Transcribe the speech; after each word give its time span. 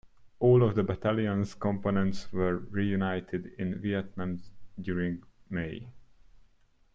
All 0.39 0.63
of 0.63 0.73
the 0.73 0.81
battalion's 0.81 1.53
components 1.53 2.33
were 2.33 2.55
reunited 2.57 3.51
in 3.59 3.79
Vietnam 3.79 4.41
during 4.81 5.21
May. 5.47 5.89